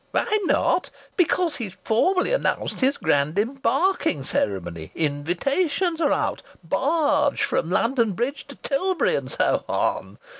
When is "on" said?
9.67-10.17